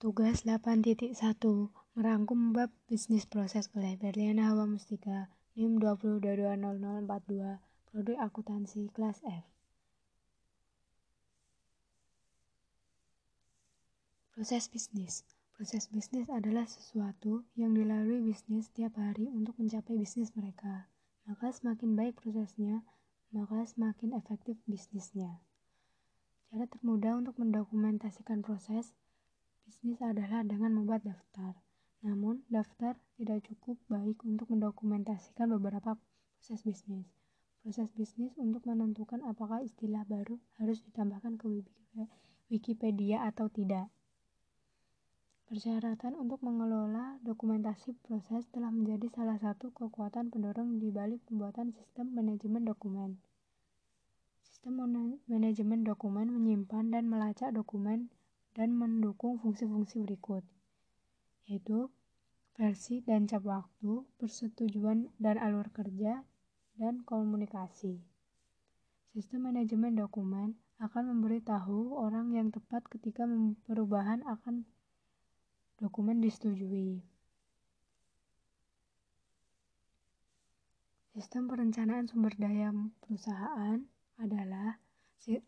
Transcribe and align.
Tugas 0.00 0.48
8.1 0.48 1.12
Merangkum 1.92 2.56
bab 2.56 2.72
bisnis 2.88 3.28
proses 3.28 3.68
oleh 3.76 4.00
Berliana 4.00 4.48
Hawa 4.48 4.64
Mustika 4.64 5.28
NIM 5.52 5.76
20220042 5.76 7.04
Produk 7.92 8.16
akuntansi 8.16 8.88
kelas 8.96 9.20
F 9.28 9.44
Proses 14.32 14.72
bisnis 14.72 15.28
Proses 15.52 15.84
bisnis 15.92 16.32
adalah 16.32 16.64
sesuatu 16.64 17.44
yang 17.52 17.76
dilalui 17.76 18.24
bisnis 18.24 18.72
setiap 18.72 18.96
hari 18.96 19.28
untuk 19.28 19.52
mencapai 19.60 20.00
bisnis 20.00 20.32
mereka. 20.32 20.88
Maka 21.28 21.52
semakin 21.52 21.92
baik 21.92 22.16
prosesnya, 22.16 22.80
maka 23.36 23.68
semakin 23.68 24.16
efektif 24.16 24.56
bisnisnya. 24.64 25.44
Cara 26.48 26.64
termudah 26.64 27.20
untuk 27.20 27.36
mendokumentasikan 27.36 28.40
proses 28.40 28.96
bisnis 29.70 30.02
adalah 30.02 30.42
dengan 30.42 30.82
membuat 30.82 31.06
daftar. 31.06 31.54
Namun, 32.02 32.42
daftar 32.50 32.98
tidak 33.14 33.46
cukup 33.46 33.78
baik 33.86 34.18
untuk 34.26 34.50
mendokumentasikan 34.50 35.46
beberapa 35.46 35.94
proses 36.34 36.66
bisnis. 36.66 37.06
Proses 37.62 37.86
bisnis 37.94 38.34
untuk 38.34 38.66
menentukan 38.66 39.22
apakah 39.22 39.62
istilah 39.62 40.02
baru 40.10 40.42
harus 40.58 40.82
ditambahkan 40.90 41.38
ke 41.38 41.46
Wikipedia 42.50 43.22
atau 43.30 43.46
tidak. 43.46 43.86
Persyaratan 45.46 46.18
untuk 46.18 46.42
mengelola 46.42 47.22
dokumentasi 47.22 47.94
proses 48.02 48.50
telah 48.50 48.74
menjadi 48.74 49.06
salah 49.14 49.38
satu 49.38 49.70
kekuatan 49.70 50.34
pendorong 50.34 50.82
di 50.82 50.90
balik 50.90 51.22
pembuatan 51.30 51.70
sistem 51.78 52.10
manajemen 52.10 52.66
dokumen. 52.66 53.22
Sistem 54.42 54.82
manajemen 55.30 55.86
dokumen 55.86 56.26
menyimpan 56.34 56.90
dan 56.90 57.06
melacak 57.06 57.54
dokumen 57.54 58.10
dan 58.54 58.74
mendukung 58.74 59.38
fungsi-fungsi 59.38 60.02
berikut, 60.02 60.42
yaitu 61.46 61.90
versi 62.58 63.00
dan 63.00 63.24
cap 63.30 63.46
waktu, 63.46 64.04
persetujuan 64.18 65.10
dan 65.16 65.40
alur 65.40 65.70
kerja, 65.70 66.22
dan 66.76 67.04
komunikasi. 67.06 68.00
Sistem 69.10 69.50
manajemen 69.50 69.98
dokumen 69.98 70.54
akan 70.80 71.12
memberitahu 71.12 71.98
orang 71.98 72.32
yang 72.32 72.48
tepat 72.48 72.86
ketika 72.88 73.28
perubahan 73.68 74.22
akan 74.24 74.64
dokumen 75.76 76.22
disetujui. 76.24 77.04
Sistem 81.10 81.50
perencanaan 81.50 82.06
sumber 82.06 82.32
daya 82.38 82.72
perusahaan 83.04 83.82
adalah 84.16 84.78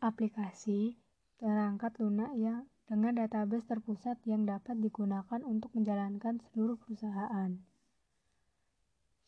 aplikasi 0.05 1.01
perangkat 1.41 1.97
lunak 2.03 2.35
yang 2.37 2.69
dengan 2.91 3.19
database 3.19 3.67
terpusat 3.67 4.19
yang 4.27 4.47
dapat 4.47 4.79
digunakan 4.79 5.41
untuk 5.47 5.73
menjalankan 5.75 6.43
seluruh 6.51 6.79
perusahaan. 6.81 7.59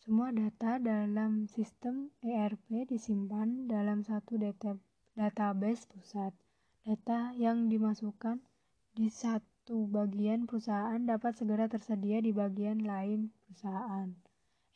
Semua 0.04 0.28
data 0.36 0.76
dalam 0.76 1.48
sistem 1.48 2.12
ERP 2.20 2.84
disimpan 2.84 3.64
dalam 3.64 4.04
satu 4.04 4.36
data 4.36 4.76
database 5.16 5.88
pusat. 5.88 6.36
Data 6.84 7.32
yang 7.40 7.72
dimasukkan 7.72 8.44
di 8.92 9.08
satu 9.08 9.88
bagian 9.88 10.44
perusahaan 10.44 11.00
dapat 11.00 11.32
segera 11.40 11.72
tersedia 11.72 12.20
di 12.20 12.36
bagian 12.36 12.84
lain 12.84 13.32
perusahaan. 13.48 14.12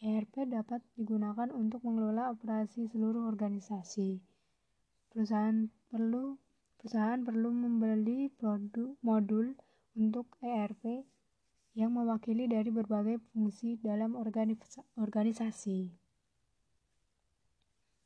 ERP 0.01 0.49
dapat 0.49 0.81
digunakan 0.97 1.53
untuk 1.53 1.85
mengelola 1.85 2.33
operasi 2.33 2.89
seluruh 2.89 3.29
organisasi. 3.29 4.25
Perusahaan 5.13 5.69
perlu 5.93 6.41
Perusahaan 6.79 7.19
perlu 7.27 7.51
membeli 7.51 8.31
produk 8.31 8.95
modul 9.03 9.59
untuk 9.99 10.31
ERP 10.39 11.03
yang 11.75 11.95
mewakili 11.95 12.47
dari 12.47 12.71
berbagai 12.71 13.19
fungsi 13.35 13.79
dalam 13.83 14.15
organisasi. 14.95 15.91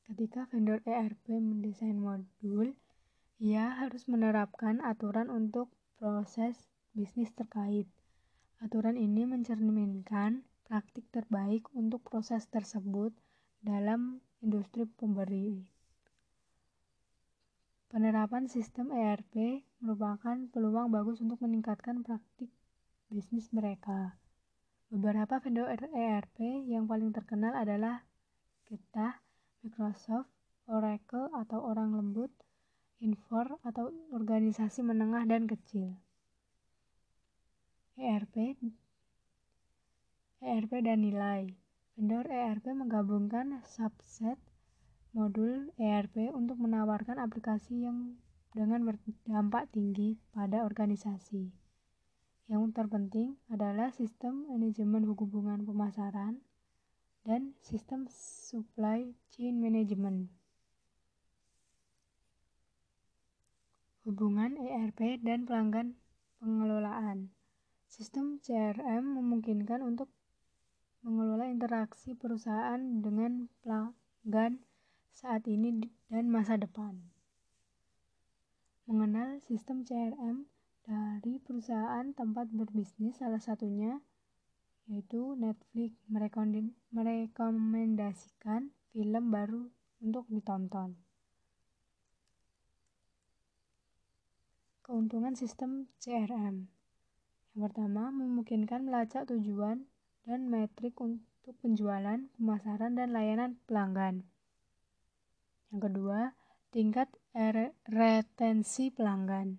Ketika 0.08 0.48
vendor 0.48 0.80
ERP 0.84 1.36
mendesain 1.36 1.96
modul, 1.96 2.76
ia 3.40 3.76
harus 3.76 4.08
menerapkan 4.08 4.80
aturan 4.84 5.28
untuk 5.28 5.72
proses 5.96 6.56
bisnis 6.96 7.32
terkait. 7.32 7.88
Aturan 8.60 9.00
ini 9.00 9.24
mencerminkan 9.24 10.44
praktik 10.68 11.08
terbaik 11.12 11.68
untuk 11.76 12.04
proses 12.04 12.48
tersebut 12.48 13.12
dalam 13.60 14.20
industri 14.40 14.84
pemberi. 14.84 15.64
Penerapan 17.92 18.48
sistem 18.48 18.88
ERP 18.88 19.68
merupakan 19.84 20.48
peluang 20.48 20.88
bagus 20.88 21.20
untuk 21.20 21.44
meningkatkan 21.44 22.00
praktik 22.00 22.48
bisnis 23.12 23.52
mereka. 23.52 24.16
Beberapa 24.88 25.36
vendor 25.44 25.68
ERP 25.92 26.64
yang 26.72 26.88
paling 26.88 27.12
terkenal 27.12 27.52
adalah 27.52 28.00
Getah, 28.64 29.20
Microsoft, 29.60 30.32
Oracle 30.72 31.28
atau 31.36 31.60
orang 31.60 31.92
lembut, 31.92 32.32
Infor 33.04 33.60
atau 33.60 33.92
organisasi 34.08 34.80
menengah 34.80 35.28
dan 35.28 35.44
kecil. 35.44 35.92
ERP 38.00 38.56
ERP 40.40 40.72
dan 40.80 41.04
nilai. 41.04 41.52
Vendor 41.92 42.24
ERP 42.24 42.72
menggabungkan 42.72 43.60
subset 43.68 44.40
modul 45.12 45.68
ERP 45.76 46.32
untuk 46.32 46.56
menawarkan 46.56 47.20
aplikasi 47.20 47.84
yang 47.84 48.16
dengan 48.56 48.84
berdampak 48.84 49.68
tinggi 49.72 50.16
pada 50.32 50.64
organisasi. 50.64 51.52
Yang 52.48 52.76
terpenting 52.76 53.36
adalah 53.48 53.92
sistem 53.92 54.48
manajemen 54.48 55.08
hubungan 55.08 55.64
pemasaran 55.64 56.40
dan 57.24 57.56
sistem 57.60 58.08
supply 58.08 59.12
chain 59.32 59.60
management. 59.60 60.28
Hubungan 64.02 64.58
ERP 64.58 65.22
dan 65.22 65.46
pelanggan 65.46 65.94
pengelolaan. 66.42 67.30
Sistem 67.86 68.40
CRM 68.42 69.04
memungkinkan 69.20 69.84
untuk 69.84 70.10
mengelola 71.06 71.46
interaksi 71.46 72.16
perusahaan 72.18 72.80
dengan 73.04 73.46
pelanggan 73.62 74.58
saat 75.12 75.44
ini 75.46 75.86
dan 76.08 76.32
masa 76.32 76.56
depan. 76.56 76.98
Mengenal 78.88 79.38
sistem 79.44 79.84
CRM 79.86 80.48
dari 80.82 81.38
perusahaan 81.38 82.10
tempat 82.16 82.50
berbisnis 82.50 83.20
salah 83.20 83.38
satunya 83.38 84.02
yaitu 84.90 85.38
Netflix 85.38 85.94
merekomendasikan 86.90 88.74
film 88.90 89.30
baru 89.30 89.70
untuk 90.02 90.26
ditonton. 90.26 90.98
Keuntungan 94.82 95.38
sistem 95.38 95.86
CRM 96.02 96.66
Yang 97.54 97.62
pertama, 97.70 98.10
memungkinkan 98.10 98.88
melacak 98.88 99.30
tujuan 99.30 99.86
dan 100.26 100.50
metrik 100.50 100.98
untuk 100.98 101.54
penjualan, 101.62 102.18
pemasaran, 102.34 102.98
dan 102.98 103.14
layanan 103.14 103.60
pelanggan. 103.70 104.26
Yang 105.72 105.88
kedua, 105.88 106.36
tingkat 106.68 107.08
retensi 107.88 108.92
pelanggan. 108.92 109.56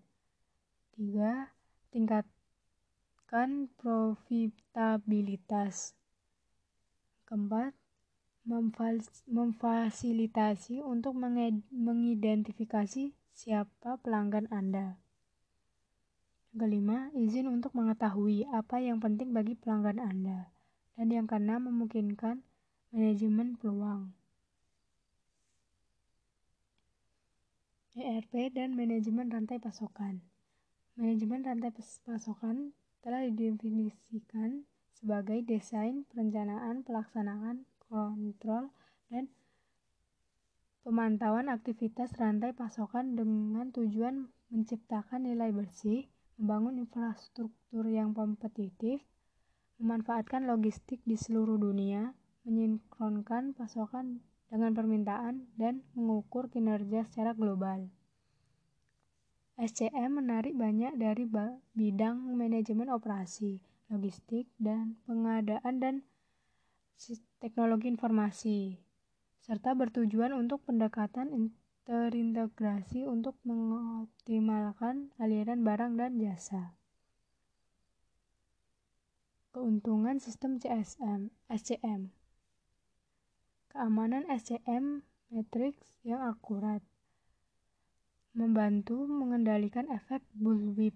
Tiga, 0.93 1.57
tingkatkan 1.89 3.73
profitabilitas. 3.81 5.97
Keempat, 7.25 7.73
memfasilitasi 9.25 10.85
untuk 10.85 11.17
mengidentifikasi 11.73 13.09
siapa 13.33 13.97
pelanggan 14.05 14.45
Anda. 14.53 15.01
Kelima, 16.53 17.09
izin 17.17 17.49
untuk 17.49 17.73
mengetahui 17.73 18.45
apa 18.53 18.77
yang 18.77 19.01
penting 19.01 19.33
bagi 19.33 19.57
pelanggan 19.57 19.97
Anda. 19.97 20.53
Dan 20.93 21.09
yang 21.09 21.25
keenam, 21.25 21.73
memungkinkan 21.73 22.45
manajemen 22.93 23.57
peluang. 23.57 24.13
ERP 27.93 28.49
dan 28.49 28.73
manajemen 28.73 29.29
rantai 29.29 29.61
pasokan. 29.61 30.25
Manajemen 30.97 31.45
rantai 31.45 31.69
pasokan 32.09 32.73
telah 33.05 33.21
didefinisikan 33.29 34.65
sebagai 34.97 35.45
desain, 35.45 36.01
perencanaan, 36.09 36.81
pelaksanaan, 36.81 37.69
kontrol, 37.85 38.73
dan 39.13 39.29
pemantauan 40.81 41.53
aktivitas 41.53 42.17
rantai 42.17 42.57
pasokan 42.57 43.13
dengan 43.13 43.69
tujuan 43.69 44.25
menciptakan 44.49 45.29
nilai 45.29 45.53
bersih, 45.53 46.09
membangun 46.41 46.81
infrastruktur 46.81 47.85
yang 47.93 48.17
kompetitif, 48.17 49.05
memanfaatkan 49.77 50.49
logistik 50.49 50.97
di 51.05 51.13
seluruh 51.13 51.61
dunia, 51.61 52.17
menyinkronkan 52.41 53.53
pasokan 53.53 54.25
dengan 54.53 54.77
permintaan 54.77 55.49
dan 55.57 55.81
mengukur 55.97 56.45
kinerja 56.45 57.09
secara 57.09 57.33
global. 57.33 57.89
SCM 59.57 60.21
menarik 60.21 60.53
banyak 60.53 60.93
dari 60.93 61.25
bidang 61.73 62.37
manajemen 62.37 62.93
operasi, 62.93 63.57
logistik, 63.89 64.45
dan 64.61 65.01
pengadaan 65.09 65.81
dan 65.81 65.95
teknologi 67.41 67.89
informasi, 67.89 68.77
serta 69.41 69.73
bertujuan 69.73 70.37
untuk 70.37 70.61
pendekatan 70.69 71.33
terintegrasi 71.89 73.09
untuk 73.09 73.33
mengoptimalkan 73.41 75.09
aliran 75.17 75.65
barang 75.65 75.97
dan 75.97 76.21
jasa. 76.21 76.77
Keuntungan 79.53 80.17
sistem 80.21 80.57
CSM, 80.61 81.33
SCM 81.49 82.22
Keamanan 83.73 84.29
SCM 84.29 85.01
matrix 85.33 85.97
yang 86.05 86.21
akurat. 86.21 86.85
Membantu 88.37 89.09
mengendalikan 89.09 89.89
efek 89.89 90.21
bullwhip, 90.37 90.93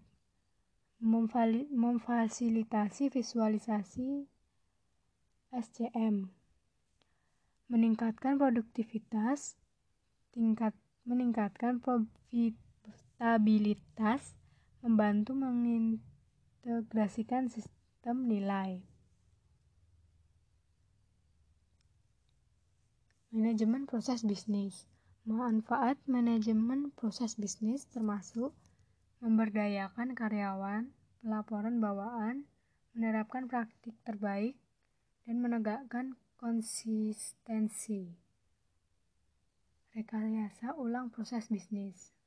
memfasilitasi 1.73 3.09
visualisasi 3.09 4.29
SCM, 5.49 6.29
meningkatkan 7.65 8.37
produktivitas, 8.37 9.57
tingkat 10.29 10.77
meningkatkan 11.01 11.81
profitabilitas, 11.81 14.37
membantu 14.85 15.33
mengintegrasikan 15.33 17.49
sistem 17.49 18.29
nilai. 18.29 18.85
Manajemen 23.37 23.85
proses 23.85 24.25
bisnis 24.25 24.89
Manfaat 25.29 26.01
manajemen 26.09 26.89
proses 26.97 27.37
bisnis 27.37 27.85
termasuk 27.93 28.49
memberdayakan 29.21 30.17
karyawan, 30.17 30.89
pelaporan 31.21 31.77
bawaan, 31.77 32.49
menerapkan 32.97 33.45
praktik 33.45 33.93
terbaik, 34.09 34.57
dan 35.29 35.37
menegakkan 35.37 36.17
konsistensi. 36.41 38.09
Rekayasa 39.93 40.73
ulang 40.73 41.13
proses 41.13 41.45
bisnis. 41.53 42.17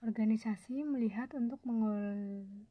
Organisasi 0.00 0.88
melihat 0.88 1.36
untuk 1.36 1.60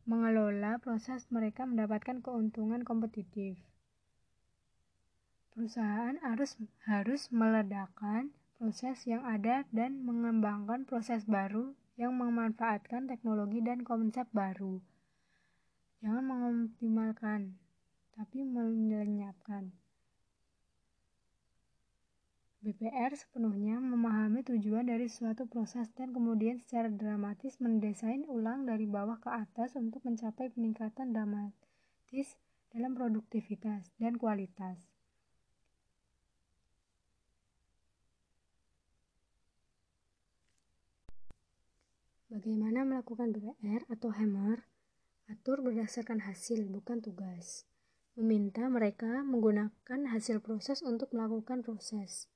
mengelola 0.10 0.82
proses 0.82 1.30
mereka 1.30 1.70
mendapatkan 1.70 2.26
keuntungan 2.26 2.82
kompetitif. 2.82 3.62
Perusahaan 5.58 6.14
harus 6.22 6.54
harus 6.86 7.34
meledakan 7.34 8.30
proses 8.62 9.10
yang 9.10 9.26
ada 9.26 9.66
dan 9.74 10.06
mengembangkan 10.06 10.86
proses 10.86 11.26
baru 11.26 11.74
yang 11.98 12.14
memanfaatkan 12.14 13.10
teknologi 13.10 13.66
dan 13.66 13.82
konsep 13.82 14.30
baru. 14.30 14.78
Jangan 16.06 16.30
mengoptimalkan, 16.30 17.58
tapi 18.14 18.46
melenyapkan. 18.46 19.74
BPR 22.62 23.18
sepenuhnya 23.18 23.82
memahami 23.82 24.46
tujuan 24.46 24.86
dari 24.86 25.10
suatu 25.10 25.50
proses 25.50 25.90
dan 25.98 26.14
kemudian 26.14 26.62
secara 26.62 26.86
dramatis 26.86 27.58
mendesain 27.58 28.30
ulang 28.30 28.70
dari 28.70 28.86
bawah 28.86 29.18
ke 29.18 29.34
atas 29.34 29.74
untuk 29.74 30.06
mencapai 30.06 30.54
peningkatan 30.54 31.18
dramatis 31.18 32.38
dalam 32.70 32.94
produktivitas 32.94 33.90
dan 33.98 34.22
kualitas. 34.22 34.97
Bagaimana 42.28 42.84
melakukan 42.84 43.32
BPR 43.32 43.88
atau 43.88 44.12
hammer? 44.12 44.68
Atur 45.32 45.64
berdasarkan 45.64 46.28
hasil, 46.28 46.68
bukan 46.68 47.00
tugas. 47.00 47.64
Meminta 48.20 48.68
mereka 48.68 49.24
menggunakan 49.24 50.12
hasil 50.12 50.44
proses 50.44 50.84
untuk 50.84 51.16
melakukan 51.16 51.64
proses. 51.64 52.28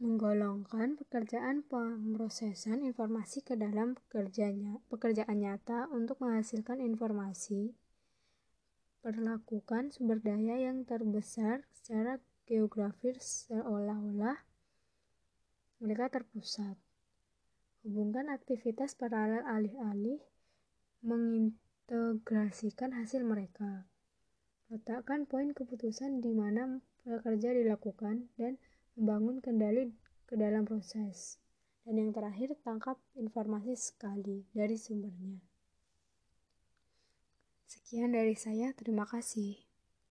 Menggolongkan 0.00 0.96
pekerjaan 0.96 1.60
pemrosesan 1.68 2.80
informasi 2.80 3.44
ke 3.44 3.52
dalam 3.52 4.00
pekerjanya, 4.00 4.80
pekerjaan 4.88 5.44
nyata 5.44 5.92
untuk 5.92 6.16
menghasilkan 6.24 6.80
informasi. 6.80 7.76
Perlakukan 9.04 9.92
sumber 9.92 10.24
daya 10.24 10.56
yang 10.56 10.88
terbesar 10.88 11.68
secara 11.76 12.16
geografis 12.48 13.44
seolah-olah 13.44 14.40
mereka 15.84 16.08
terpusat 16.08 16.80
Hubungkan 17.80 18.28
aktivitas 18.28 18.92
paralel 18.92 19.40
alih-alih 19.48 20.20
mengintegrasikan 21.00 22.92
hasil 22.92 23.24
mereka. 23.24 23.88
Letakkan 24.68 25.24
poin 25.24 25.56
keputusan 25.56 26.20
di 26.20 26.36
mana 26.36 26.84
pekerja 27.08 27.56
dilakukan 27.56 28.28
dan 28.36 28.60
membangun 29.00 29.40
kendali 29.40 29.96
ke 30.28 30.36
dalam 30.36 30.68
proses. 30.68 31.40
Dan 31.88 31.96
yang 31.96 32.12
terakhir, 32.12 32.52
tangkap 32.60 33.00
informasi 33.16 33.72
sekali 33.74 34.44
dari 34.52 34.76
sumbernya. 34.76 35.40
Sekian 37.64 38.12
dari 38.12 38.36
saya, 38.36 38.76
terima 38.76 39.08
kasih. 39.08 39.69